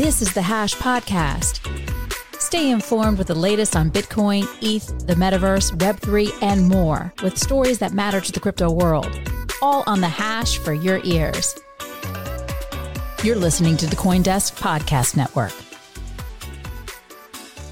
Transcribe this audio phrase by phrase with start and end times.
[0.00, 1.60] This is the Hash Podcast.
[2.40, 7.80] Stay informed with the latest on Bitcoin, ETH, the metaverse, Web3, and more with stories
[7.80, 9.14] that matter to the crypto world.
[9.60, 11.54] All on the Hash for your ears.
[13.22, 15.52] You're listening to the Coindesk Podcast Network.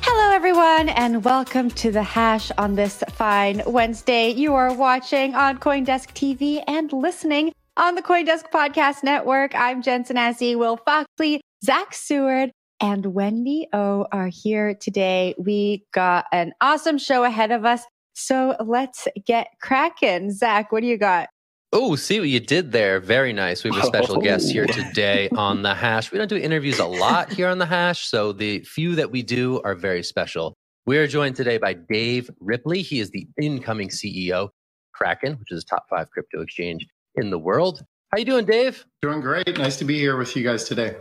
[0.03, 4.29] Hello, everyone, and welcome to the Hash on this fine Wednesday.
[4.29, 9.55] You are watching on Coindesk TV and listening on the Coindesk Podcast Network.
[9.55, 15.35] I'm Jensen Sanasie, Will Foxley, Zach Seward, and Wendy O are here today.
[15.39, 17.83] We got an awesome show ahead of us.
[18.15, 20.31] So let's get cracking.
[20.31, 21.29] Zach, what do you got?
[21.73, 23.01] Oh, see what you did there.
[23.01, 23.63] Very nice.
[23.63, 24.21] We have a special oh.
[24.21, 26.11] guest here today on The Hash.
[26.13, 29.23] We don't do interviews a lot here on The Hash, so the few that we
[29.23, 30.55] do are very special.
[30.87, 32.81] We are joined today by Dave Ripley.
[32.81, 34.49] He is the incoming CEO,
[34.95, 37.83] Kraken, which is a top five crypto exchange in the world.
[38.11, 38.87] How you doing, Dave?
[39.03, 39.59] Doing great.
[39.59, 40.97] Nice to be here with you guys today.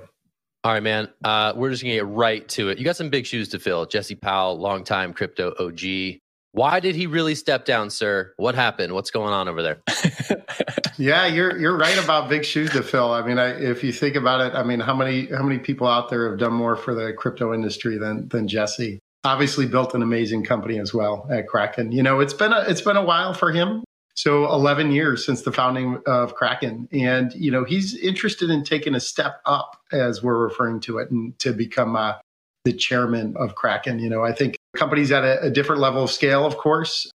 [0.68, 1.08] All right, man.
[1.24, 2.78] Uh, we're just gonna get right to it.
[2.78, 3.86] You got some big shoes to fill.
[3.86, 6.20] Jesse Powell, longtime crypto OG.
[6.52, 8.34] Why did he really step down, sir?
[8.36, 8.92] What happened?
[8.92, 9.82] What's going on over there?
[10.98, 13.14] yeah, you're you're right about big shoes to fill.
[13.14, 15.88] I mean, I, if you think about it, I mean, how many how many people
[15.88, 19.00] out there have done more for the crypto industry than than Jesse?
[19.24, 21.94] Obviously, built an amazing company as well at Kraken.
[21.94, 23.86] You know, it's been a it's been a while for him.
[24.18, 28.96] So 11 years since the founding of Kraken, and you know he's interested in taking
[28.96, 32.16] a step up, as we're referring to it, and to become uh,
[32.66, 34.00] the chairman of Kraken.
[34.00, 37.10] You know, I think companies at a, a different level of scale, of course.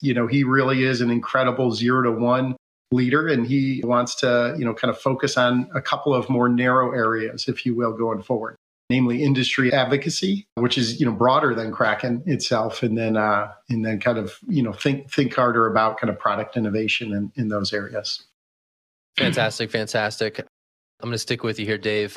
[0.00, 2.56] You know, he really is an incredible zero to one
[2.90, 6.48] leader and he wants to, you know, kind of focus on a couple of more
[6.48, 8.56] narrow areas, if you will, going forward.
[8.90, 13.84] Namely industry advocacy, which is, you know, broader than Kraken itself, and then uh, and
[13.84, 17.48] then kind of, you know, think think harder about kind of product innovation in, in
[17.48, 18.24] those areas.
[19.18, 20.38] Fantastic, fantastic.
[20.38, 22.16] I'm going to stick with you here, Dave.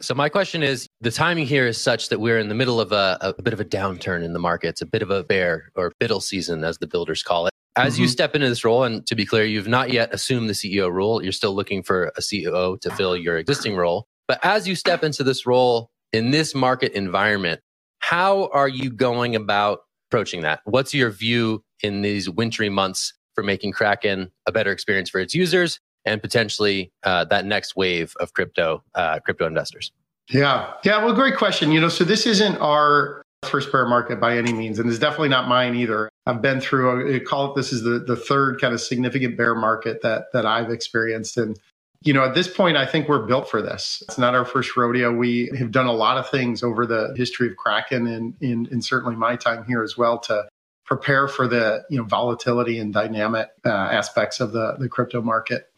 [0.00, 2.92] So my question is, the timing here is such that we're in the middle of
[2.92, 4.68] a, a bit of a downturn in the market.
[4.68, 7.52] It's a bit of a bear or biddle season, as the builders call it.
[7.76, 8.02] As mm-hmm.
[8.02, 10.92] you step into this role, and to be clear, you've not yet assumed the CEO
[10.92, 11.22] role.
[11.22, 14.06] You're still looking for a CEO to fill your existing role.
[14.28, 17.60] But as you step into this role in this market environment,
[18.00, 19.80] how are you going about
[20.10, 20.60] approaching that?
[20.64, 25.34] What's your view in these wintry months for making Kraken a better experience for its
[25.34, 29.92] users and potentially uh, that next wave of crypto uh, crypto investors?
[30.30, 31.04] Yeah, yeah.
[31.04, 31.72] Well, great question.
[31.72, 35.28] You know, so this isn't our first bear market by any means, and it's definitely
[35.28, 36.08] not mine either.
[36.26, 37.16] I've been through.
[37.16, 40.46] I call it this is the the third kind of significant bear market that that
[40.46, 41.58] I've experienced, and
[42.04, 44.02] you know, at this point, I think we're built for this.
[44.08, 45.12] It's not our first rodeo.
[45.12, 48.84] We have done a lot of things over the history of Kraken and, and, and
[48.84, 50.48] certainly my time here as well to
[50.84, 55.70] prepare for the you know volatility and dynamic uh, aspects of the the crypto market.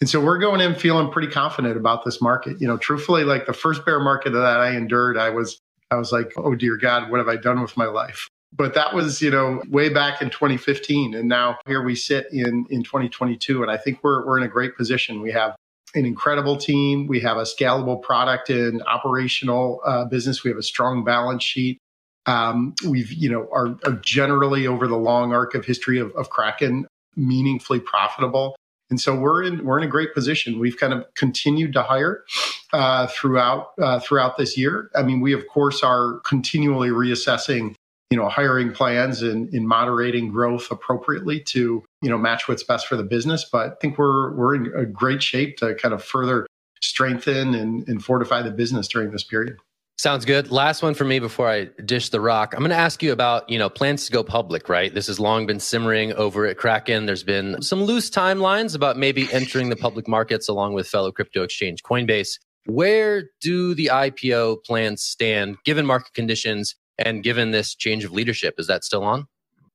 [0.00, 2.60] And so we're going in feeling pretty confident about this market.
[2.60, 5.58] You know, truthfully, like the first bear market that I endured, I was
[5.90, 8.28] I was like, oh dear God, what have I done with my life?
[8.52, 11.14] But that was, you know, way back in 2015.
[11.14, 13.62] And now here we sit in in 2022.
[13.62, 15.20] And I think we're we're in a great position.
[15.20, 15.56] We have
[15.94, 17.06] an incredible team.
[17.06, 20.44] We have a scalable product and operational uh, business.
[20.44, 21.78] We have a strong balance sheet.
[22.26, 26.30] Um, we've, you know, are, are, generally over the long arc of history of, of
[26.30, 28.56] Kraken meaningfully profitable.
[28.90, 30.58] And so we're in we're in a great position.
[30.58, 32.24] We've kind of continued to hire
[32.72, 34.90] uh, throughout uh, throughout this year.
[34.94, 37.74] I mean, we of course are continually reassessing,
[38.10, 42.86] you know, hiring plans and in moderating growth appropriately to you know match what's best
[42.86, 43.44] for the business.
[43.50, 46.46] But I think we're we're in a great shape to kind of further
[46.82, 49.56] strengthen and, and fortify the business during this period.
[50.00, 50.50] Sounds good.
[50.50, 52.54] Last one for me before I dish the rock.
[52.54, 54.94] I'm going to ask you about, you know, plans to go public, right?
[54.94, 57.04] This has long been simmering over at Kraken.
[57.04, 61.42] There's been some loose timelines about maybe entering the public markets along with fellow crypto
[61.42, 62.38] exchange Coinbase.
[62.64, 68.54] Where do the IPO plans stand given market conditions and given this change of leadership?
[68.58, 69.26] Is that still on?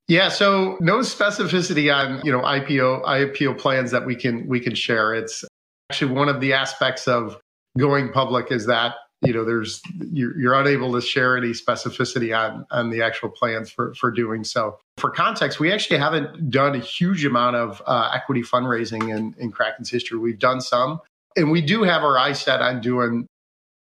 [0.08, 4.76] Yeah, so no specificity on, you know, IPO IPO plans that we can we can
[4.76, 5.14] share.
[5.14, 5.44] It's
[5.92, 7.38] actually one of the aspects of
[7.78, 9.82] going public is that you know there's
[10.12, 14.44] you're, you're unable to share any specificity on on the actual plans for for doing
[14.44, 19.34] so for context we actually haven't done a huge amount of uh, equity fundraising in
[19.38, 21.00] in kraken's history we've done some
[21.36, 23.28] and we do have our eyes set on doing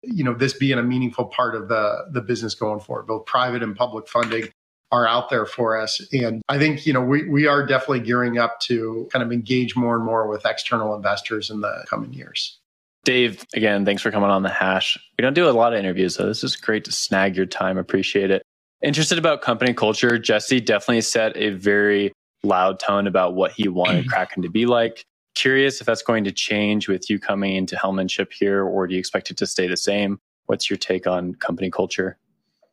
[0.03, 3.63] you know this being a meaningful part of the the business going forward both private
[3.63, 4.47] and public funding
[4.91, 8.37] are out there for us and i think you know we, we are definitely gearing
[8.37, 12.59] up to kind of engage more and more with external investors in the coming years
[13.05, 14.97] Dave, again, thanks for coming on the hash.
[15.17, 17.77] We don't do a lot of interviews, so this is great to snag your time.
[17.77, 18.43] Appreciate it.
[18.81, 20.17] Interested about company culture.
[20.17, 22.13] Jesse definitely set a very
[22.43, 25.03] loud tone about what he wanted Kraken to be like.
[25.35, 28.99] Curious if that's going to change with you coming into helmanship here, or do you
[28.99, 30.19] expect it to stay the same?
[30.45, 32.17] What's your take on company culture?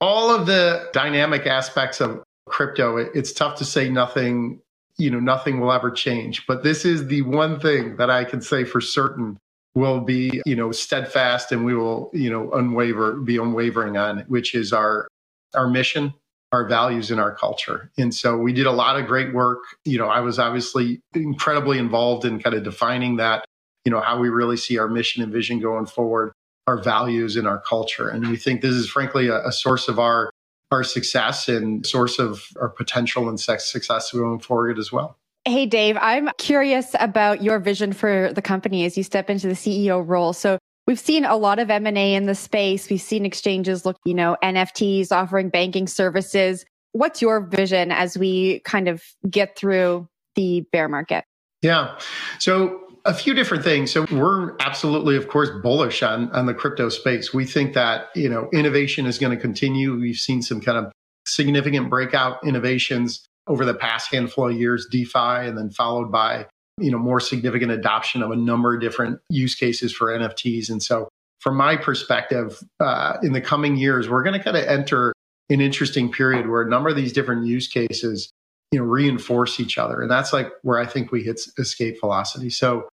[0.00, 4.60] All of the dynamic aspects of crypto, it's tough to say nothing,
[4.98, 6.46] you know, nothing will ever change.
[6.46, 9.38] But this is the one thing that I can say for certain
[9.74, 14.54] will be, you know, steadfast and we will, you know, unwaver, be unwavering on, which
[14.54, 15.06] is our
[15.54, 16.14] our mission,
[16.52, 17.90] our values, in our culture.
[17.96, 19.60] And so we did a lot of great work.
[19.84, 23.44] You know, I was obviously incredibly involved in kind of defining that,
[23.84, 26.32] you know, how we really see our mission and vision going forward,
[26.66, 28.08] our values and our culture.
[28.08, 30.30] And we think this is frankly a, a source of our
[30.72, 35.16] our success and source of our potential and success going forward as well.
[35.44, 39.54] Hey, Dave, I'm curious about your vision for the company as you step into the
[39.54, 40.32] CEO role.
[40.32, 40.58] So
[40.90, 42.90] we've seen a lot of M&A in the space.
[42.90, 46.64] We've seen exchanges look, you know, NFTs offering banking services.
[46.90, 49.00] What's your vision as we kind of
[49.30, 51.24] get through the bear market?
[51.62, 51.96] Yeah.
[52.40, 53.92] So a few different things.
[53.92, 57.32] So we're absolutely, of course, bullish on, on the crypto space.
[57.32, 59.96] We think that, you know, innovation is going to continue.
[59.96, 60.90] We've seen some kind of
[61.24, 66.46] significant breakout innovations over the past handful of years, DeFi, and then followed by
[66.80, 70.70] you know more significant adoption of a number of different use cases for NFTs.
[70.70, 71.08] And so,
[71.40, 75.12] from my perspective, uh, in the coming years, we're going to kind of enter
[75.48, 78.30] an interesting period where a number of these different use cases
[78.70, 80.00] you know reinforce each other.
[80.00, 82.50] And that's like where i think we hit escape velocity.
[82.50, 82.88] So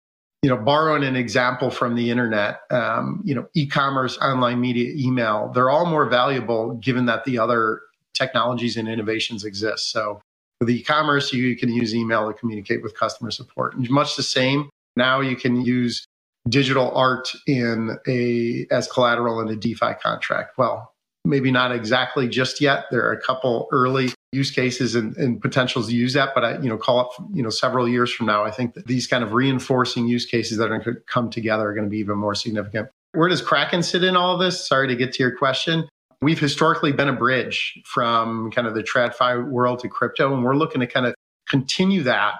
[0.43, 5.53] you know borrowing an example from the internet um, you know e-commerce online media email
[5.55, 7.81] they're all more valuable given that the other
[8.13, 9.91] technologies and innovations exist.
[9.91, 10.21] So
[10.63, 13.75] with e-commerce, you can use email to communicate with customer support.
[13.75, 14.71] And much the same.
[14.95, 16.07] Now you can use
[16.49, 20.57] digital art in a as collateral in a DeFi contract.
[20.59, 20.93] Well,
[21.25, 22.85] maybe not exactly just yet.
[22.93, 26.59] There are a couple early use cases and, and potentials to use that, but I,
[26.59, 29.25] you know, call it, you know, several years from now, I think that these kind
[29.25, 32.19] of reinforcing use cases that are going to come together are going to be even
[32.19, 32.89] more significant.
[33.15, 34.65] Where does Kraken sit in all of this?
[34.67, 35.89] Sorry to get to your question.
[36.23, 40.55] We've historically been a bridge from kind of the TradFi world to crypto, and we're
[40.55, 41.15] looking to kind of
[41.49, 42.35] continue that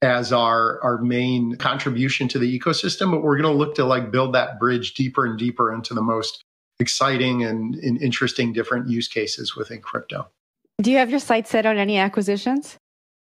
[0.00, 3.10] as our our main contribution to the ecosystem.
[3.10, 6.00] But we're going to look to like build that bridge deeper and deeper into the
[6.00, 6.42] most
[6.80, 10.28] exciting and, and interesting different use cases within crypto.
[10.80, 12.78] Do you have your sights set on any acquisitions?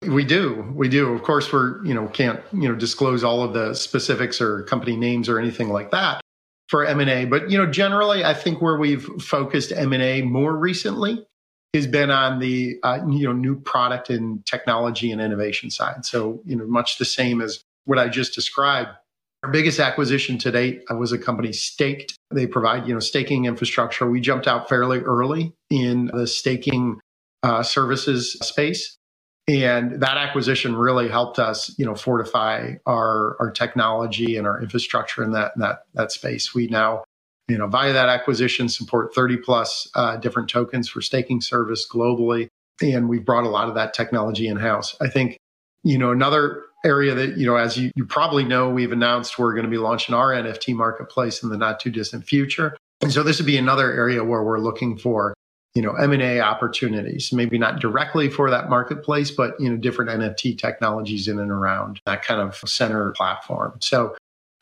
[0.08, 0.66] We do.
[0.74, 1.14] We do.
[1.14, 4.96] Of course, we're, you know, can't, you know, disclose all of the specifics or company
[4.96, 6.22] names or anything like that
[6.70, 7.26] for M&A.
[7.26, 11.26] But, you know, generally, I think where we've focused M&A more recently
[11.74, 16.06] has been on the, uh, you know, new product and technology and innovation side.
[16.06, 18.90] So, you know, much the same as what I just described.
[19.44, 22.16] Our biggest acquisition to date was a company Staked.
[22.32, 24.10] They provide, you know, staking infrastructure.
[24.10, 27.00] We jumped out fairly early in the staking
[27.42, 28.98] uh, services space.
[29.50, 35.24] And that acquisition really helped us, you know, fortify our our technology and our infrastructure
[35.24, 36.54] in that that that space.
[36.54, 37.04] We now,
[37.48, 42.50] you know, via that acquisition, support 30 plus uh, different tokens for staking service globally,
[42.80, 44.96] and we've brought a lot of that technology in house.
[45.02, 45.38] I think,
[45.84, 49.54] you know, another area that you know, as you, you probably know, we've announced we're
[49.54, 52.78] going to be launching our NFT marketplace in the not too distant future.
[53.02, 55.34] And so this would be another area where we're looking for
[55.76, 60.58] you know m&a opportunities maybe not directly for that marketplace but you know different nft
[60.58, 64.16] technologies in and around that kind of center platform so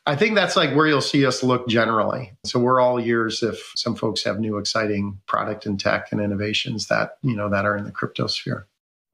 [0.06, 3.72] i think that's like where you'll see us look generally so we're all ears if
[3.74, 7.76] some folks have new exciting product and tech and innovations that you know that are
[7.76, 8.66] in the crypto sphere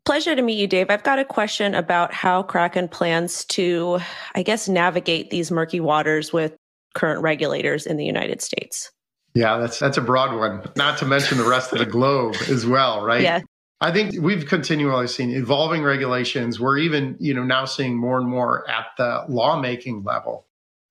[0.04, 0.90] Pleasure to meet you, Dave.
[0.90, 4.00] I've got a question about how Kraken plans to,
[4.34, 6.54] I guess, navigate these murky waters with
[6.94, 8.90] current regulators in the United States.
[9.34, 10.62] Yeah, that's that's a broad one.
[10.76, 13.22] Not to mention the rest of the globe as well, right?
[13.22, 13.40] Yeah.
[13.80, 16.60] I think we've continually seen evolving regulations.
[16.60, 20.46] We're even, you know, now seeing more and more at the lawmaking level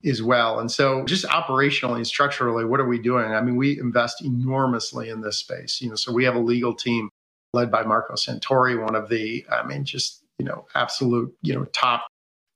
[0.05, 0.59] as well.
[0.59, 3.31] And so just operationally and structurally, what are we doing?
[3.31, 5.81] I mean, we invest enormously in this space.
[5.81, 7.09] You know, so we have a legal team
[7.53, 11.65] led by Marco Santori, one of the, I mean, just, you know, absolute, you know,
[11.65, 12.05] top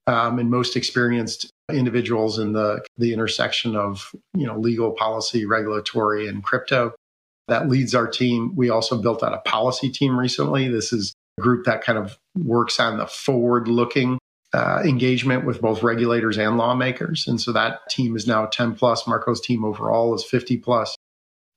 [0.08, 6.28] um, and most experienced individuals in the the intersection of you know legal policy regulatory
[6.28, 6.94] and crypto.
[7.48, 8.56] That leads our team.
[8.56, 10.68] We also built out a policy team recently.
[10.68, 14.18] This is a group that kind of works on the forward looking
[14.54, 17.28] uh, engagement with both regulators and lawmakers.
[17.28, 19.08] And so that team is now 10 plus.
[19.08, 20.96] Marco's team overall is 50 plus.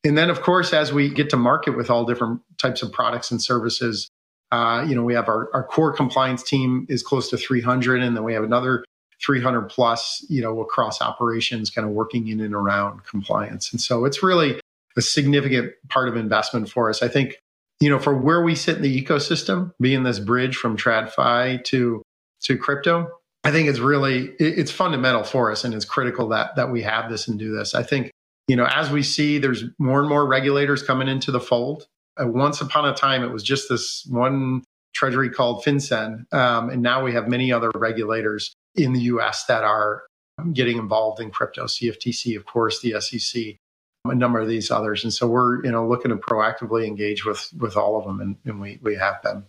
[0.04, 3.30] And then of course as we get to market with all different types of products
[3.30, 4.09] and services
[4.52, 8.16] uh, you know we have our, our core compliance team is close to 300 and
[8.16, 8.84] then we have another
[9.22, 13.70] 300 plus, you know, across operations, kind of working in and around compliance.
[13.70, 14.60] And so it's really
[14.96, 17.02] a significant part of investment for us.
[17.02, 17.36] I think,
[17.80, 22.02] you know, for where we sit in the ecosystem, being this bridge from TradFi to
[22.42, 23.10] to crypto,
[23.44, 27.10] I think it's really it's fundamental for us and it's critical that that we have
[27.10, 27.74] this and do this.
[27.74, 28.10] I think,
[28.48, 31.86] you know, as we see there's more and more regulators coming into the fold.
[32.20, 34.62] Uh, once upon a time, it was just this one
[34.92, 39.64] treasury called FinCEN, um, and now we have many other regulators in the US that
[39.64, 40.02] are
[40.52, 43.56] getting involved in crypto, CFTC, of course, the SEC,
[44.04, 45.04] a number of these others.
[45.04, 48.36] And so we're, you know, looking to proactively engage with with all of them and,
[48.44, 49.44] and we we have been.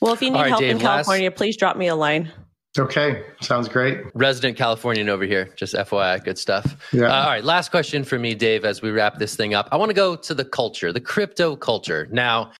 [0.00, 1.36] Well, if you need right, help Dave, in California, last...
[1.36, 2.30] please drop me a line.
[2.78, 4.00] Okay, sounds great.
[4.14, 6.76] Resident Californian over here, just FYI, good stuff.
[6.92, 7.06] Yeah.
[7.06, 9.68] Uh, all right, last question for me, Dave, as we wrap this thing up.
[9.72, 12.08] I want to go to the culture, the crypto culture.
[12.10, 12.52] Now,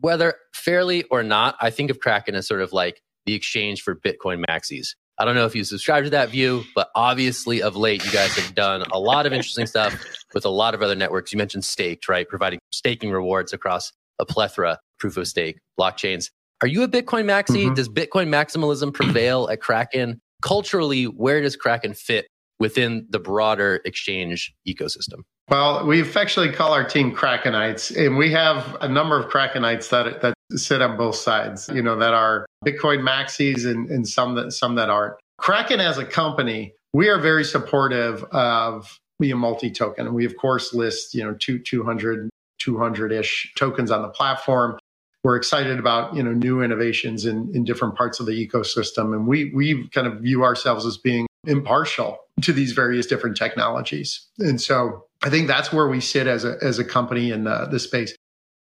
[0.00, 3.94] whether fairly or not, I think of Kraken as sort of like the exchange for
[3.94, 4.88] Bitcoin maxis.
[5.18, 8.34] I don't know if you subscribe to that view, but obviously of late, you guys
[8.34, 9.96] have done a lot of interesting stuff
[10.34, 11.32] with a lot of other networks.
[11.32, 12.28] You mentioned staked, right?
[12.28, 16.30] Providing staking rewards across a plethora proof of stake blockchains.
[16.62, 17.64] Are you a Bitcoin maxi?
[17.64, 17.74] Mm-hmm.
[17.74, 20.20] Does Bitcoin maximalism prevail at Kraken?
[20.42, 22.26] Culturally, where does Kraken fit
[22.58, 25.22] within the broader exchange ecosystem?
[25.50, 30.22] Well, we affectionately call our team Krakenites, and we have a number of Krakenites that
[30.22, 31.68] that sit on both sides.
[31.68, 35.14] You know, that are Bitcoin maxis and, and some that some that aren't.
[35.38, 40.72] Kraken as a company, we are very supportive of being multi-token, and we of course
[40.72, 42.30] list you know two 200
[42.62, 44.78] 200-ish tokens on the platform.
[45.24, 49.26] We're excited about you know new innovations in, in different parts of the ecosystem, and
[49.26, 54.26] we we kind of view ourselves as being impartial to these various different technologies.
[54.38, 57.66] And so I think that's where we sit as a as a company in the,
[57.70, 58.14] the space.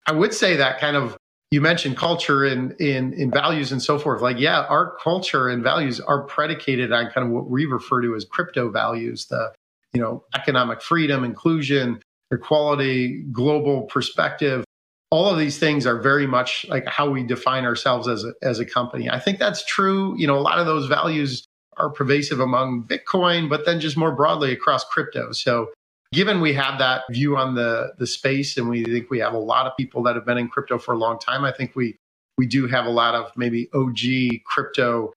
[0.07, 1.17] I would say that kind of
[1.51, 4.23] you mentioned culture and in, in values and so forth.
[4.23, 8.17] Like, yeah, our culture and values are predicated on kind of what we refer to
[8.17, 9.53] as crypto values, the
[9.93, 12.01] you know, economic freedom, inclusion,
[12.33, 14.65] equality, global perspective.
[15.13, 18.59] All of these things are very much like how we define ourselves as a, as
[18.61, 19.11] a company.
[19.11, 20.17] I think that's true.
[20.17, 24.11] You know, a lot of those values are pervasive among Bitcoin, but then just more
[24.11, 25.33] broadly across crypto.
[25.33, 25.69] So
[26.15, 29.39] given we have that view on the the space and we think we have a
[29.39, 31.97] lot of people that have been in crypto for a long time, I think we
[32.39, 35.13] we do have a lot of maybe OG crypto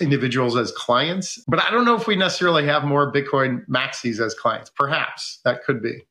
[0.00, 1.42] individuals as clients.
[1.48, 4.70] But I don't know if we necessarily have more Bitcoin maxis as clients.
[4.70, 6.04] Perhaps that could be.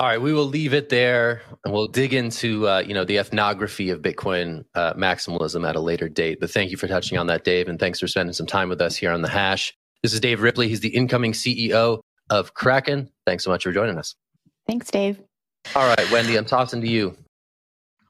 [0.00, 3.18] All right, we will leave it there, and we'll dig into uh, you know the
[3.18, 6.40] ethnography of Bitcoin uh, maximalism at a later date.
[6.40, 8.80] But thank you for touching on that, Dave, and thanks for spending some time with
[8.80, 9.72] us here on the Hash.
[10.02, 10.68] This is Dave Ripley.
[10.68, 13.08] He's the incoming CEO of Kraken.
[13.24, 14.16] Thanks so much for joining us.
[14.66, 15.20] Thanks, Dave.
[15.76, 17.16] All right, Wendy, I'm tossing to you.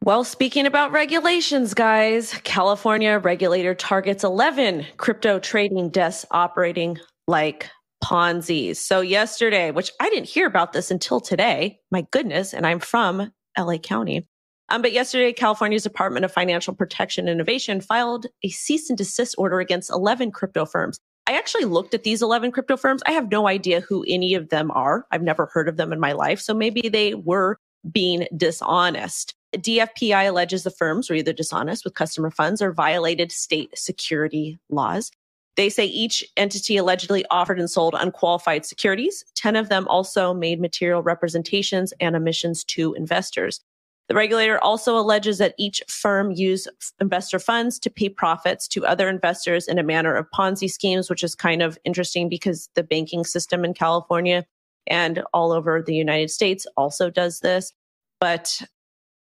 [0.03, 7.71] Well, speaking about regulations, guys, California regulator targets 11 crypto trading desks operating like
[8.05, 8.79] Ponzi's.
[8.79, 13.33] So yesterday, which I didn't hear about this until today, my goodness, and I'm from
[13.59, 14.29] LA County.
[14.69, 19.59] Um, but yesterday, California's Department of Financial Protection Innovation filed a cease and desist order
[19.59, 20.99] against 11 crypto firms.
[21.27, 23.03] I actually looked at these 11 crypto firms.
[23.07, 25.07] I have no idea who any of them are.
[25.11, 26.41] I've never heard of them in my life.
[26.41, 27.57] So maybe they were
[27.91, 29.35] being dishonest.
[29.57, 35.11] DFPI alleges the firms were either dishonest with customer funds or violated state security laws.
[35.57, 39.25] They say each entity allegedly offered and sold unqualified securities.
[39.37, 43.61] 10 of them also made material representations and omissions to investors.
[44.09, 46.69] The regulator also alleges that each firm used
[47.01, 51.25] investor funds to pay profits to other investors in a manner of Ponzi schemes, which
[51.25, 54.45] is kind of interesting because the banking system in California
[54.87, 57.73] and all over the United States also does this.
[58.21, 58.61] But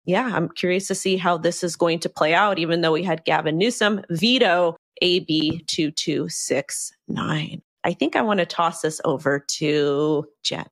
[0.06, 3.02] yeah, I'm curious to see how this is going to play out, even though we
[3.02, 7.62] had Gavin Newsom veto AB 2269.
[7.84, 10.66] I think I want to toss this over to Jen.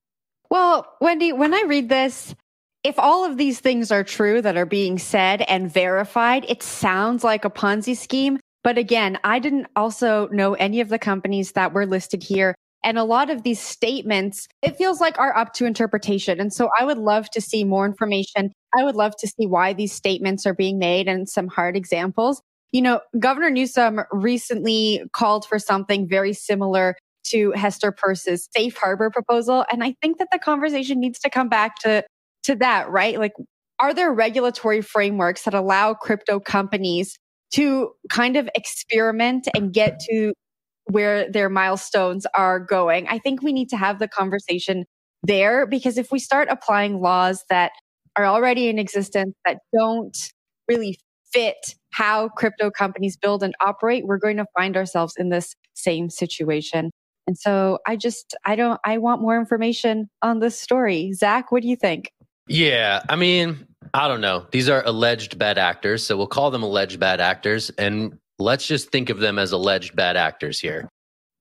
[0.50, 2.35] Well, Wendy, when I read this,
[2.83, 7.23] if all of these things are true that are being said and verified, it sounds
[7.23, 8.39] like a Ponzi scheme.
[8.62, 12.55] But again, I didn't also know any of the companies that were listed here.
[12.83, 16.41] And a lot of these statements, it feels like are up to interpretation.
[16.41, 18.53] And so I would love to see more information.
[18.77, 22.41] I would love to see why these statements are being made and some hard examples.
[22.73, 26.97] You know, Governor Newsom recently called for something very similar
[27.29, 29.65] to Hester Peirce's safe harbor proposal.
[29.71, 32.05] And I think that the conversation needs to come back to,
[32.45, 33.19] to that, right?
[33.19, 33.33] Like,
[33.79, 37.17] are there regulatory frameworks that allow crypto companies
[37.53, 40.33] to kind of experiment and get to
[40.85, 43.07] where their milestones are going.
[43.09, 44.85] I think we need to have the conversation
[45.23, 47.73] there because if we start applying laws that
[48.17, 50.17] are already in existence that don't
[50.69, 50.99] really
[51.33, 56.11] fit how crypto companies build and operate, we're going to find ourselves in this same
[56.11, 56.90] situation.
[57.26, 61.12] And so I just, I don't, I want more information on this story.
[61.12, 62.11] Zach, what do you think?
[62.49, 63.02] Yeah.
[63.09, 64.47] I mean, I don't know.
[64.50, 66.04] These are alleged bad actors.
[66.04, 67.70] So we'll call them alleged bad actors.
[67.70, 70.88] And let's just think of them as alleged bad actors here.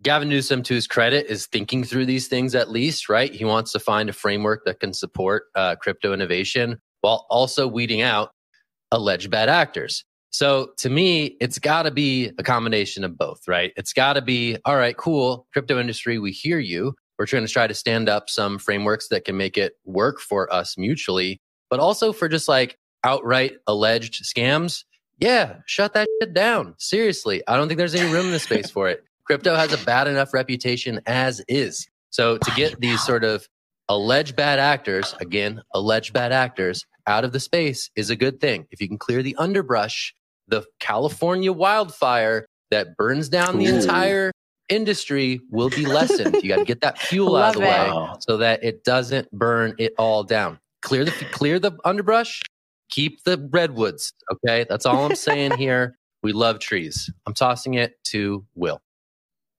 [0.02, 3.34] Gavin Newsom, to his credit, is thinking through these things at least, right?
[3.34, 8.02] He wants to find a framework that can support uh, crypto innovation while also weeding
[8.02, 8.32] out
[8.92, 10.06] alleged bad actors.
[10.32, 13.74] So to me, it's got to be a combination of both, right?
[13.76, 16.94] It's got to be, all right, cool, crypto industry, we hear you.
[17.18, 20.52] We're trying to try to stand up some frameworks that can make it work for
[20.54, 24.84] us mutually, but also for just like outright alleged scams
[25.20, 26.76] yeah, shut that shit down.
[26.78, 29.04] Seriously, I don't think there's any room in the space for it.
[29.26, 31.88] Crypto has a bad enough reputation as is.
[32.10, 33.48] So to get these sort of
[33.88, 38.66] alleged bad actors, again, alleged bad actors out of the space is a good thing.
[38.72, 40.16] If you can clear the underbrush,
[40.50, 43.76] the California wildfire that burns down the Ooh.
[43.76, 44.32] entire
[44.70, 46.36] industry will be lessened.
[46.42, 49.76] You got to get that fuel out of the way so that it doesn't burn
[49.78, 50.60] it all down.
[50.82, 52.42] Clear the clear the underbrush,
[52.90, 54.14] keep the redwoods.
[54.32, 54.66] Okay.
[54.70, 55.98] That's all I'm saying here.
[56.22, 57.10] We love trees.
[57.26, 58.82] I'm tossing it to Will.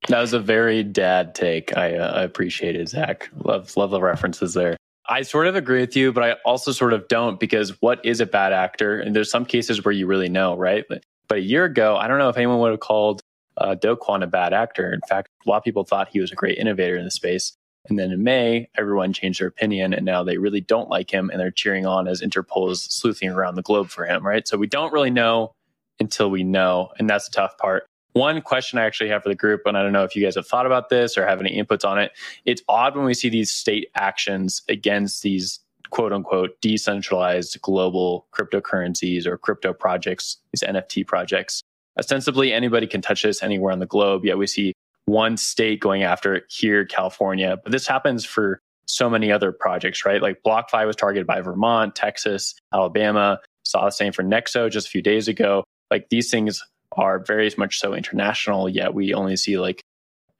[0.09, 1.77] That was a very dad take.
[1.77, 3.29] I, uh, I appreciate it, Zach.
[3.45, 4.77] Love, love the references there.
[5.11, 8.21] I sort of agree with you, but I also sort of don't because what is
[8.21, 9.01] a bad actor?
[9.01, 10.85] And there's some cases where you really know, right?
[10.89, 13.21] But, but a year ago, I don't know if anyone would have called
[13.57, 14.93] uh, Do Kwon a bad actor.
[14.93, 17.55] In fact, a lot of people thought he was a great innovator in the space.
[17.89, 21.29] And then in May, everyone changed their opinion and now they really don't like him
[21.29, 24.47] and they're cheering on as Interpol is sleuthing around the globe for him, right?
[24.47, 25.53] So we don't really know
[25.99, 26.93] until we know.
[26.99, 27.87] And that's the tough part.
[28.13, 30.35] One question I actually have for the group, and I don't know if you guys
[30.35, 32.13] have thought about this or have any inputs on it.
[32.45, 39.27] It's odd when we see these state actions against these quote unquote decentralized global cryptocurrencies
[39.27, 41.63] or crypto projects, these NFT projects.
[41.99, 44.73] Ostensibly, anybody can touch this anywhere on the globe, yet we see
[45.05, 47.59] one state going after it here, California.
[47.63, 50.21] But this happens for so many other projects, right?
[50.21, 53.39] Like BlockFi was targeted by Vermont, Texas, Alabama.
[53.65, 55.65] Saw the same for Nexo just a few days ago.
[55.91, 59.83] Like these things are very much so international, yet we only see like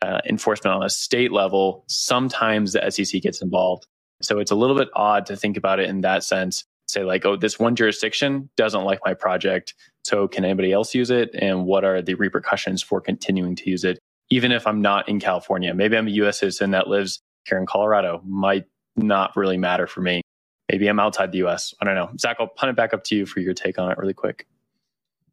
[0.03, 1.85] uh, enforcement on a state level.
[1.89, 3.87] Sometimes the SEC gets involved.
[4.23, 6.65] So it's a little bit odd to think about it in that sense.
[6.89, 9.75] Say, like, oh, this one jurisdiction doesn't like my project.
[10.05, 11.31] So can anybody else use it?
[11.35, 14.01] And what are the repercussions for continuing to use it?
[14.31, 15.75] even if I'm not in California.
[15.75, 18.23] Maybe I'm a US citizen that lives here in Colorado.
[18.25, 18.65] Might
[18.97, 20.23] not really matter for me.
[20.71, 21.75] Maybe I'm outside the US.
[21.81, 22.11] I don't know.
[22.19, 24.47] Zach, I'll punt it back up to you for your take on it really quick.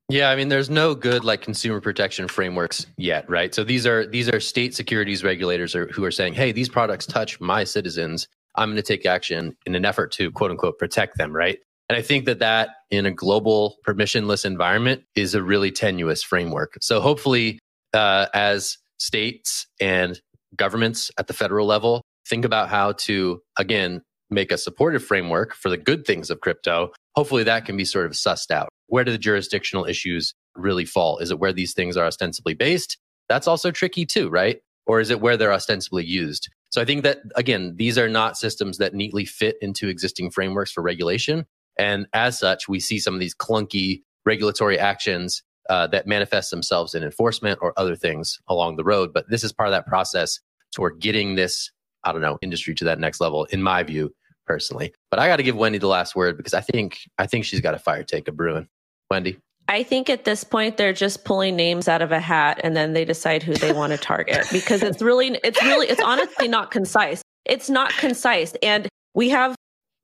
[0.09, 3.53] Yeah, I mean, there's no good like consumer protection frameworks yet, right?
[3.53, 7.05] So these are these are state securities regulators are, who are saying, "Hey, these products
[7.05, 8.27] touch my citizens.
[8.55, 11.59] I'm going to take action in an effort to quote unquote protect them." Right?
[11.89, 16.77] And I think that that in a global permissionless environment is a really tenuous framework.
[16.81, 17.59] So hopefully,
[17.93, 20.19] uh, as states and
[20.55, 25.69] governments at the federal level think about how to, again, make a supportive framework for
[25.69, 26.91] the good things of crypto.
[27.15, 28.69] Hopefully that can be sort of sussed out.
[28.87, 31.19] Where do the jurisdictional issues really fall?
[31.19, 32.97] Is it where these things are ostensibly based?
[33.29, 34.59] That's also tricky too, right?
[34.85, 36.49] Or is it where they're ostensibly used?
[36.69, 40.71] So I think that, again, these are not systems that neatly fit into existing frameworks
[40.71, 41.45] for regulation.
[41.77, 46.95] And as such, we see some of these clunky regulatory actions uh, that manifest themselves
[46.95, 49.13] in enforcement or other things along the road.
[49.13, 50.39] But this is part of that process
[50.73, 51.71] toward getting this,
[52.03, 54.13] I don't know, industry to that next level, in my view,
[54.45, 54.93] personally.
[55.11, 57.61] But I got to give Wendy the last word because I think I think she's
[57.61, 58.67] got a fire take of brewing.
[59.09, 59.37] Wendy.
[59.69, 62.93] I think at this point they're just pulling names out of a hat and then
[62.93, 66.71] they decide who they want to target because it's really it's really it's honestly not
[66.71, 67.21] concise.
[67.45, 69.55] It's not concise and we have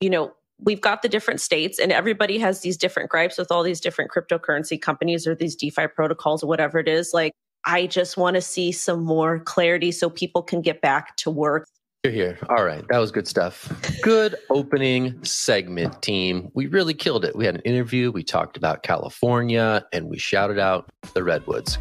[0.02, 3.63] you know we've got the different states and everybody has these different gripes with all
[3.63, 7.12] these different cryptocurrency companies or these DeFi protocols or whatever it is.
[7.13, 7.34] Like,
[7.66, 11.68] I just want to see some more clarity so people can get back to work.
[12.06, 12.38] You're here.
[12.50, 12.84] All right.
[12.89, 13.72] That was good stuff.
[14.02, 16.52] Good opening segment, team.
[16.54, 17.34] We really killed it.
[17.34, 18.12] We had an interview.
[18.12, 21.78] We talked about California and we shouted out the Redwoods.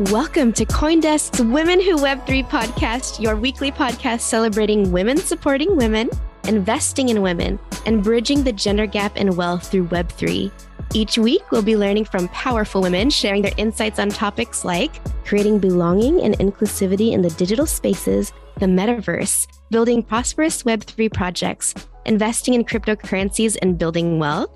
[0.00, 6.10] Welcome to Coindesk's Women Who Web3 podcast, your weekly podcast celebrating women supporting women,
[6.48, 10.50] investing in women, and bridging the gender gap in wealth through Web3.
[10.92, 14.90] Each week, we'll be learning from powerful women sharing their insights on topics like
[15.24, 21.74] creating belonging and inclusivity in the digital spaces, the metaverse, building prosperous Web3 projects,
[22.06, 24.50] investing in cryptocurrencies, and building wealth.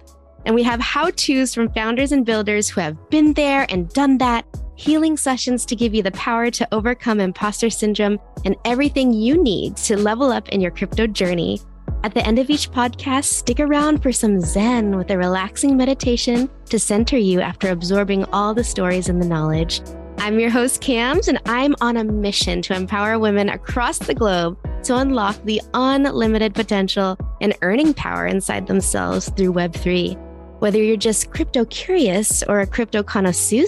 [0.44, 4.18] And we have how to's from founders and builders who have been there and done
[4.18, 4.44] that,
[4.74, 9.76] healing sessions to give you the power to overcome imposter syndrome, and everything you need
[9.76, 11.60] to level up in your crypto journey.
[12.04, 16.50] At the end of each podcast, stick around for some Zen with a relaxing meditation
[16.68, 19.80] to center you after absorbing all the stories and the knowledge.
[20.18, 24.58] I'm your host, Cams, and I'm on a mission to empower women across the globe
[24.82, 30.60] to unlock the unlimited potential and earning power inside themselves through Web3.
[30.60, 33.64] Whether you're just crypto curious or a crypto connoisseur,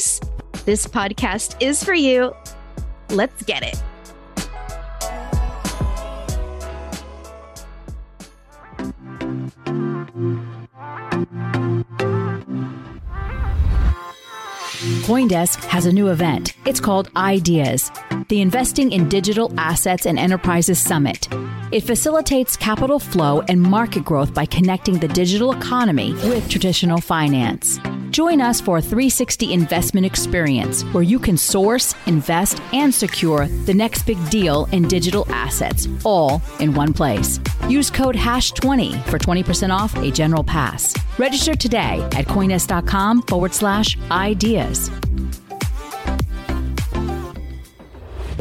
[0.67, 2.35] this podcast is for you.
[3.09, 3.83] Let's get it.
[15.07, 16.55] Coindesk has a new event.
[16.65, 17.91] It's called Ideas,
[18.29, 21.29] the Investing in Digital Assets and Enterprises Summit.
[21.73, 27.79] It facilitates capital flow and market growth by connecting the digital economy with traditional finance.
[28.11, 33.75] Join us for a 360 investment experience where you can source, invest, and secure the
[33.75, 37.41] next big deal in digital assets, all in one place.
[37.69, 40.95] Use code HASH20 for 20% off a general pass.
[41.19, 44.91] Register today at coindesk.com forward slash ideas.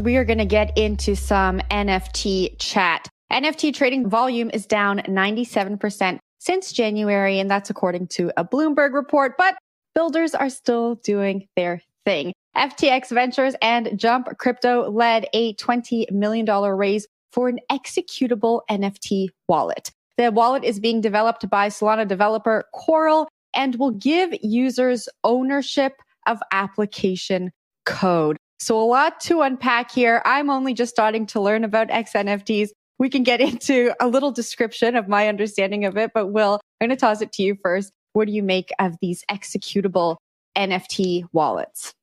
[0.01, 3.07] We are going to get into some NFT chat.
[3.31, 9.33] NFT trading volume is down 97% since January, and that's according to a Bloomberg report,
[9.37, 9.55] but
[9.95, 12.33] builders are still doing their thing.
[12.55, 19.91] FTX Ventures and Jump Crypto led a $20 million raise for an executable NFT wallet.
[20.17, 25.93] The wallet is being developed by Solana developer Coral and will give users ownership
[26.27, 27.51] of application
[27.85, 28.37] code.
[28.59, 30.21] So a lot to unpack here.
[30.25, 32.69] I'm only just starting to learn about XNFTs.
[32.99, 36.87] We can get into a little description of my understanding of it, but Will, I'm
[36.87, 37.91] going to toss it to you first.
[38.13, 40.17] What do you make of these executable
[40.57, 41.93] NFT wallets?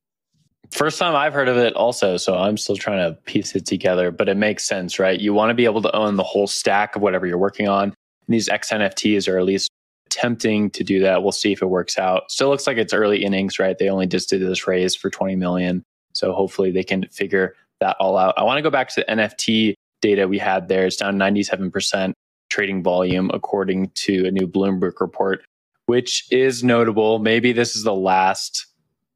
[0.70, 4.10] First time I've heard of it also, so I'm still trying to piece it together,
[4.10, 5.20] but it makes sense, right?
[5.20, 7.84] You want to be able to own the whole stack of whatever you're working on.
[7.84, 7.94] And
[8.28, 9.70] these XNFTs are at least
[10.06, 11.22] attempting to do that.
[11.22, 12.30] We'll see if it works out.
[12.30, 13.76] Still looks like it's early innings, right?
[13.78, 15.82] They only just did this raise for 20 million.
[16.14, 18.34] So hopefully they can figure that all out.
[18.36, 20.86] I want to go back to the NFT data we had there.
[20.86, 22.12] It's down 97%
[22.50, 25.42] trading volume, according to a new Bloomberg report,
[25.86, 27.18] which is notable.
[27.18, 28.66] Maybe this is the last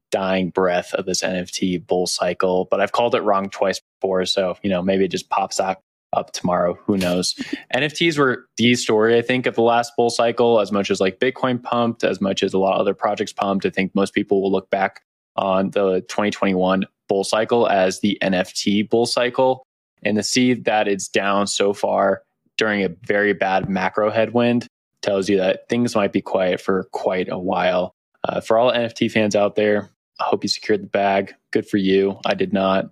[0.09, 4.25] dying breath of this NFT bull cycle, but I've called it wrong twice before.
[4.25, 5.77] So, you know, maybe it just pops out
[6.13, 6.79] up tomorrow.
[6.85, 7.33] Who knows?
[7.75, 11.19] NFTs were the story, I think, of the last bull cycle, as much as like
[11.19, 13.65] Bitcoin pumped, as much as a lot of other projects pumped.
[13.65, 15.01] I think most people will look back
[15.35, 19.66] on the 2021 bull cycle as the NFT bull cycle.
[20.03, 22.23] And to see that it's down so far
[22.57, 24.67] during a very bad macro headwind
[25.01, 27.93] tells you that things might be quiet for quite a while.
[28.27, 31.35] Uh, for all NFT fans out there, I hope you secured the bag.
[31.51, 32.19] Good for you.
[32.25, 32.85] I did not.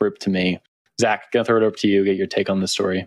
[0.00, 0.58] Rip to me.
[1.00, 2.04] Zach, gonna throw it over to you.
[2.04, 3.06] Get your take on the story.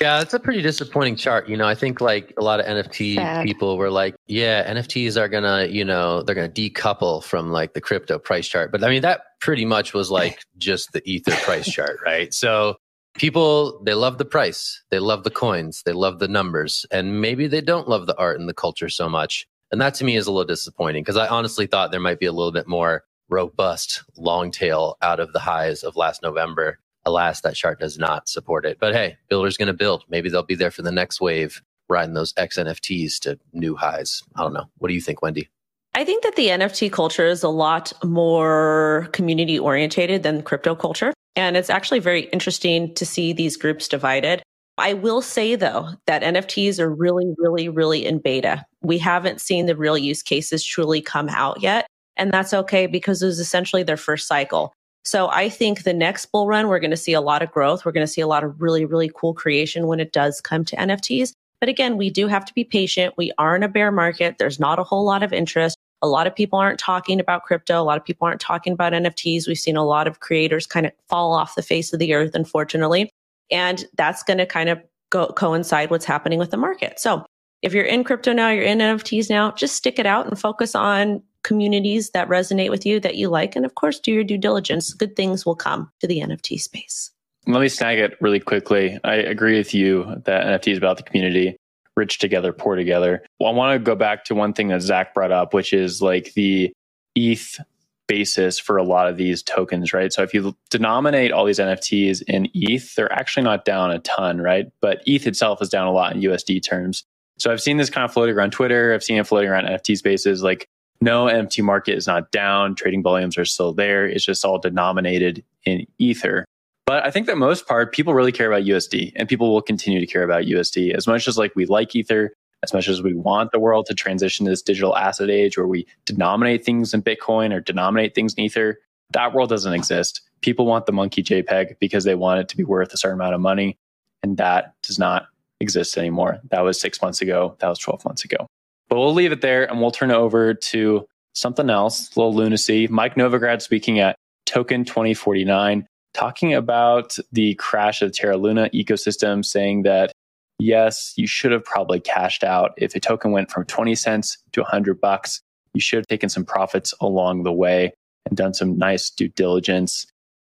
[0.00, 1.48] Yeah, it's a pretty disappointing chart.
[1.48, 3.44] You know, I think like a lot of NFT Sad.
[3.44, 7.80] people were like, yeah, NFTs are gonna, you know, they're gonna decouple from like the
[7.80, 8.70] crypto price chart.
[8.70, 12.32] But I mean, that pretty much was like just the Ether price chart, right?
[12.32, 12.76] So
[13.14, 17.46] people, they love the price, they love the coins, they love the numbers, and maybe
[17.46, 19.46] they don't love the art and the culture so much.
[19.70, 22.26] And that to me is a little disappointing because I honestly thought there might be
[22.26, 26.78] a little bit more robust long tail out of the highs of last November.
[27.08, 28.78] Alas, that chart does not support it.
[28.78, 30.04] But hey, builder's going to build.
[30.08, 34.22] Maybe they'll be there for the next wave, riding those XNFTs to new highs.
[34.36, 34.66] I don't know.
[34.78, 35.48] What do you think, Wendy?
[35.94, 41.12] I think that the NFT culture is a lot more community orientated than crypto culture.
[41.34, 44.42] And it's actually very interesting to see these groups divided.
[44.76, 48.64] I will say though that NFTs are really, really, really in beta.
[48.80, 51.86] We haven't seen the real use cases truly come out yet.
[52.16, 54.72] And that's okay because it was essentially their first cycle.
[55.08, 57.86] So I think the next bull run, we're going to see a lot of growth.
[57.86, 60.66] We're going to see a lot of really, really cool creation when it does come
[60.66, 61.32] to NFTs.
[61.60, 63.14] But again, we do have to be patient.
[63.16, 64.36] We are in a bear market.
[64.36, 65.78] There's not a whole lot of interest.
[66.02, 67.80] A lot of people aren't talking about crypto.
[67.80, 69.48] A lot of people aren't talking about NFTs.
[69.48, 72.34] We've seen a lot of creators kind of fall off the face of the earth,
[72.34, 73.08] unfortunately.
[73.50, 77.00] And that's going to kind of go coincide what's happening with the market.
[77.00, 77.24] So
[77.62, 80.74] if you're in crypto now, you're in NFTs now, just stick it out and focus
[80.74, 83.56] on communities that resonate with you that you like.
[83.56, 84.92] And of course, do your due diligence.
[84.92, 87.10] Good things will come to the NFT space.
[87.46, 89.00] Let me snag it really quickly.
[89.02, 91.56] I agree with you that NFT is about the community,
[91.96, 93.24] rich together, poor together.
[93.40, 96.02] Well, I want to go back to one thing that Zach brought up, which is
[96.02, 96.70] like the
[97.16, 97.58] ETH
[98.06, 100.12] basis for a lot of these tokens, right?
[100.12, 104.42] So if you denominate all these NFTs in ETH, they're actually not down a ton,
[104.42, 104.66] right?
[104.82, 107.04] But ETH itself is down a lot in USD terms.
[107.38, 108.92] So I've seen this kind of floating around Twitter.
[108.92, 110.42] I've seen it floating around NFT spaces.
[110.42, 110.68] Like,
[111.00, 112.74] no, NFT market is not down.
[112.74, 114.06] Trading volumes are still there.
[114.06, 116.44] It's just all denominated in Ether.
[116.86, 120.00] But I think that most part, people really care about USD and people will continue
[120.00, 122.32] to care about USD as much as like we like Ether,
[122.62, 125.66] as much as we want the world to transition to this digital asset age where
[125.66, 128.78] we denominate things in Bitcoin or denominate things in Ether.
[129.12, 130.22] That world doesn't exist.
[130.40, 133.34] People want the monkey JPEG because they want it to be worth a certain amount
[133.34, 133.76] of money.
[134.22, 135.26] And that does not
[135.60, 136.40] exist anymore.
[136.50, 137.56] That was six months ago.
[137.60, 138.46] That was 12 months ago.
[138.88, 142.34] But we'll leave it there and we'll turn it over to something else, a little
[142.34, 142.88] lunacy.
[142.88, 149.82] Mike Novogratz speaking at Token 2049 talking about the crash of Terra Luna ecosystem, saying
[149.82, 150.12] that
[150.58, 152.72] yes, you should have probably cashed out.
[152.76, 155.40] If a token went from 20 cents to 100 bucks,
[155.74, 157.92] you should have taken some profits along the way
[158.26, 160.06] and done some nice due diligence.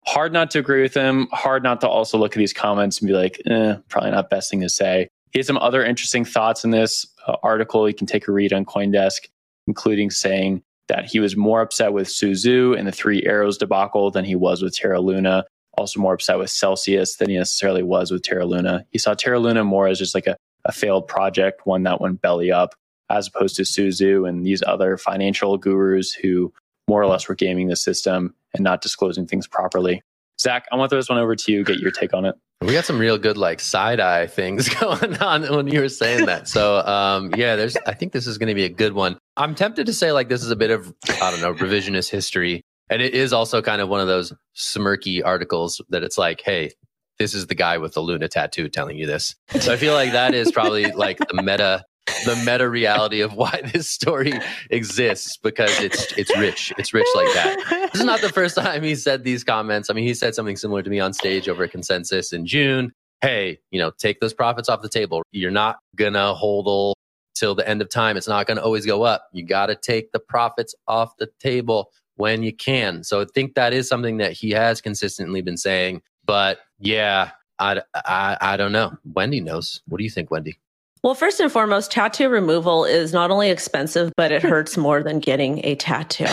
[0.06, 1.28] Hard not to agree with him.
[1.32, 4.50] Hard not to also look at these comments and be like, eh, probably not best
[4.50, 5.10] thing to say.
[5.32, 7.88] He has some other interesting thoughts in this uh, article.
[7.88, 9.28] You can take a read on Coindesk,
[9.68, 14.12] including saying that he was more upset with Su Zhu and the Three Arrows debacle
[14.12, 15.46] than he was with Terra Luna.
[15.78, 18.86] Also more upset with Celsius than he necessarily was with Terra Luna.
[18.92, 22.22] He saw Terra Luna more as just like a, a failed project, one that went
[22.22, 22.76] belly up,
[23.10, 26.52] as opposed to Su Zhu and these other financial gurus who
[26.88, 30.02] more or less were gaming the system and not disclosing things properly.
[30.40, 32.36] Zach, I want to throw this one over to you, get your take on it.
[32.62, 36.26] We got some real good like side eye things going on when you were saying
[36.26, 36.48] that.
[36.48, 39.18] So um, yeah, there's I think this is going to be a good one.
[39.38, 42.62] I'm tempted to say like this is a bit of I don't know revisionist history,
[42.90, 46.72] and it is also kind of one of those smirky articles that it's like, hey,
[47.18, 49.36] this is the guy with the Luna tattoo telling you this.
[49.60, 51.86] So I feel like that is probably like the meta
[52.26, 54.34] the meta reality of why this story
[54.70, 56.74] exists because it's it's rich.
[56.78, 57.90] It's rich like that.
[57.92, 59.90] This is not the first time he said these comments.
[59.90, 62.92] I mean, he said something similar to me on stage over at Consensus in June.
[63.22, 65.24] Hey, you know, take those profits off the table.
[65.32, 66.96] You're not gonna hold
[67.36, 68.18] till the end of time.
[68.18, 69.28] It's not gonna always go up.
[69.34, 73.04] You got to take the profits off the table when you can.
[73.04, 76.02] So I think that is something that he has consistently been saying.
[76.26, 78.94] But yeah, I, I, I don't know.
[79.14, 79.82] Wendy knows.
[79.88, 80.60] What do you think, Wendy?
[81.04, 85.20] Well, first and foremost, tattoo removal is not only expensive, but it hurts more than
[85.20, 86.28] getting a tattoo.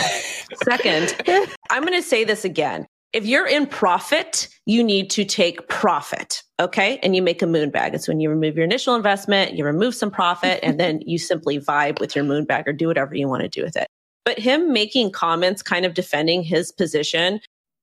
[0.63, 1.15] Second,
[1.69, 2.85] I'm going to say this again.
[3.13, 6.43] If you're in profit, you need to take profit.
[6.59, 6.99] Okay.
[7.01, 7.95] And you make a moon bag.
[7.95, 11.59] It's when you remove your initial investment, you remove some profit, and then you simply
[11.59, 13.87] vibe with your moon bag or do whatever you want to do with it.
[14.25, 17.39] But him making comments kind of defending his position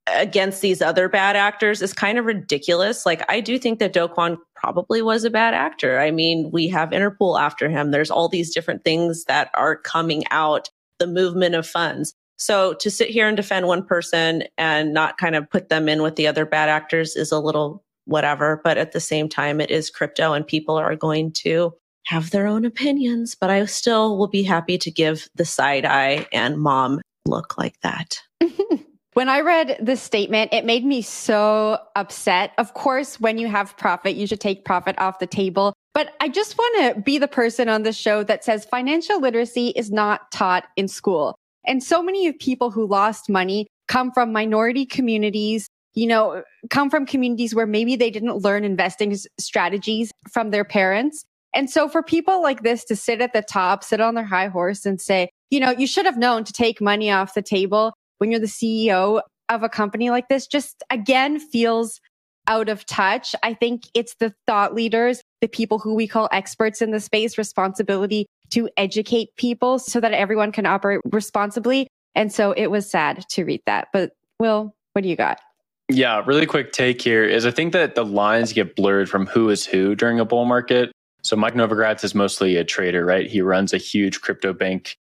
[0.07, 3.07] against these other bad actors is kind of ridiculous.
[3.07, 6.01] Like, I do think that Do Kwon probably was a bad actor.
[6.01, 7.91] I mean, we have Interpol after him.
[7.91, 12.15] There's all these different things that are coming out, the movement of funds.
[12.39, 16.01] So to sit here and defend one person and not kind of put them in
[16.01, 18.63] with the other bad actors is a little whatever.
[18.65, 21.75] But at the same time, it is crypto and people are going to
[22.07, 23.37] have their own opinions.
[23.39, 27.79] But I still will be happy to give the side eye and mom look like
[27.83, 28.19] that.
[29.15, 32.51] When I read the statement, it made me so upset.
[32.59, 35.73] Of course, when you have profit, you should take profit off the table.
[35.93, 39.69] But I just want to be the person on the show that says financial literacy
[39.77, 41.37] is not taught in school.
[41.65, 46.91] And so many of people who lost money come from minority communities, you know, come
[46.91, 51.25] from communities where maybe they didn't learn investing strategies from their parents.
[51.55, 54.49] And so for people like this to sit at the top, sit on their high
[54.49, 57.93] horse and say, you know, you should have known to take money off the table
[58.19, 62.01] when you're the CEO of a company like this just again feels
[62.47, 63.35] out of touch.
[63.43, 67.39] I think it's the thought leaders, the people who we call experts in the space
[67.39, 71.89] responsibility to educate people so that everyone can operate responsibly.
[72.15, 73.89] And so it was sad to read that.
[73.93, 75.41] But Will, what do you got?
[75.89, 79.51] Yeah, really quick take here is I think that the lines get blurred from who
[79.51, 80.93] is who during a bull market.
[81.23, 83.27] So Mike Novogratz is mostly a trader, right?
[83.27, 84.97] He runs a huge crypto bank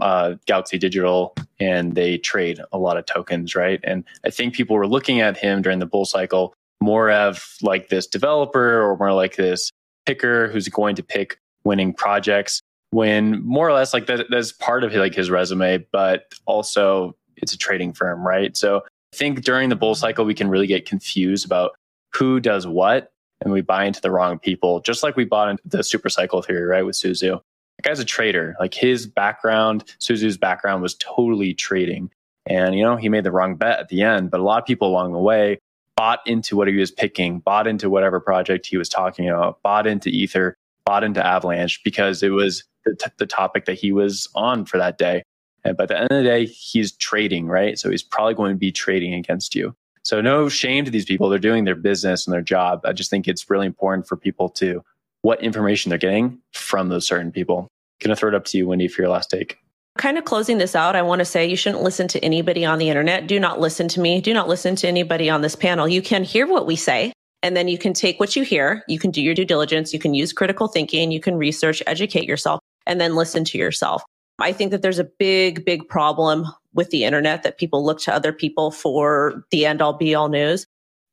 [0.00, 3.80] uh, Galaxy Digital and they trade a lot of tokens, right?
[3.84, 7.88] And I think people were looking at him during the bull cycle more of like
[7.88, 9.72] this developer or more like this
[10.06, 14.84] picker who's going to pick winning projects when more or less like that, that's part
[14.84, 18.56] of like his resume, but also it's a trading firm, right?
[18.56, 21.72] So I think during the bull cycle, we can really get confused about
[22.14, 23.10] who does what.
[23.40, 26.42] and we buy into the wrong people, just like we bought into the super cycle
[26.42, 26.84] theory, right?
[26.84, 27.40] With Su Zhu.
[27.78, 28.56] The guy's a trader.
[28.58, 32.10] Like his background, Su Zhu's background was totally trading.
[32.46, 34.66] And, you know, he made the wrong bet at the end, but a lot of
[34.66, 35.58] people along the way
[35.96, 39.86] bought into what he was picking, bought into whatever project he was talking about, bought
[39.86, 44.28] into Ether, bought into Avalanche because it was the, t- the topic that he was
[44.34, 45.22] on for that day.
[45.64, 47.78] And by the end of the day, he's trading, right?
[47.78, 49.74] So he's probably going to be trading against you.
[50.02, 51.28] So no shame to these people.
[51.28, 52.80] They're doing their business and their job.
[52.84, 54.82] I just think it's really important for people to
[55.22, 57.68] what information they're getting from those certain people.
[58.00, 59.58] Gonna throw it up to you, Wendy, for your last take.
[59.96, 62.78] Kind of closing this out, I want to say you shouldn't listen to anybody on
[62.78, 63.26] the internet.
[63.26, 64.20] Do not listen to me.
[64.20, 65.88] Do not listen to anybody on this panel.
[65.88, 68.84] You can hear what we say, and then you can take what you hear.
[68.86, 69.92] You can do your due diligence.
[69.92, 71.10] You can use critical thinking.
[71.10, 74.04] You can research, educate yourself, and then listen to yourself.
[74.38, 78.14] I think that there's a big, big problem with the internet that people look to
[78.14, 80.64] other people for the end all be all news.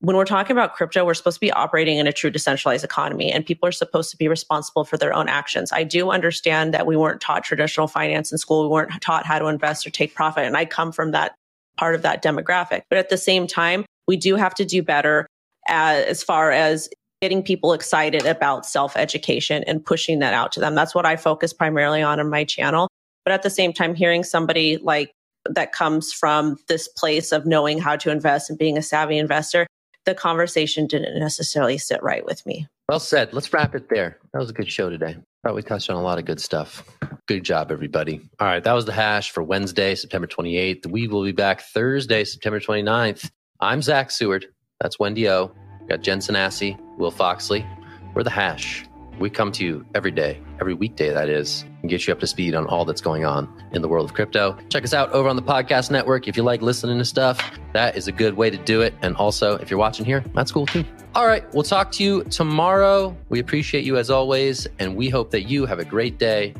[0.05, 3.31] When we're talking about crypto, we're supposed to be operating in a true decentralized economy
[3.31, 5.71] and people are supposed to be responsible for their own actions.
[5.71, 8.61] I do understand that we weren't taught traditional finance in school.
[8.61, 10.45] We weren't taught how to invest or take profit.
[10.45, 11.33] And I come from that
[11.75, 12.83] part of that demographic.
[12.87, 15.25] But at the same time, we do have to do better
[15.67, 16.87] as, far as
[17.19, 20.75] getting people excited about self education and pushing that out to them.
[20.75, 22.89] That's what I focus primarily on in my channel.
[23.23, 25.11] But at the same time, hearing somebody like
[25.49, 29.65] that comes from this place of knowing how to invest and being a savvy investor,
[30.05, 32.67] the conversation didn't necessarily sit right with me.
[32.87, 33.33] Well said.
[33.33, 34.17] Let's wrap it there.
[34.33, 35.17] That was a good show today.
[35.43, 36.83] Thought we touched on a lot of good stuff.
[37.27, 38.21] Good job, everybody.
[38.39, 40.85] All right, that was the hash for Wednesday, September 28th.
[40.87, 43.29] We will be back Thursday, September 29th.
[43.59, 44.47] I'm Zach Seward.
[44.79, 45.51] That's Wendy O.
[45.87, 47.65] got Jen Sanasie, Will Foxley.
[48.13, 48.85] We're the hash.
[49.19, 52.27] We come to you every day, every weekday, that is, and get you up to
[52.27, 54.57] speed on all that's going on in the world of crypto.
[54.69, 56.27] Check us out over on the podcast network.
[56.27, 57.41] If you like listening to stuff,
[57.73, 58.93] that is a good way to do it.
[59.01, 60.83] And also, if you're watching here, that's cool too.
[61.15, 63.15] All right, we'll talk to you tomorrow.
[63.29, 66.53] We appreciate you as always, and we hope that you have a great day.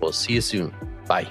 [0.00, 0.74] We'll see you soon.
[1.06, 1.28] Bye.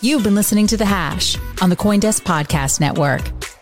[0.00, 3.41] You've been listening to The Hash on the Coindesk Podcast Network.